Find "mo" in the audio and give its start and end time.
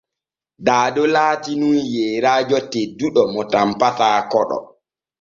3.33-3.41